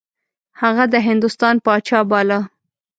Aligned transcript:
هغه 0.61 0.83
د 0.93 0.95
هندوستان 1.07 1.55
پاچا 1.65 1.99
باله. 2.09 2.39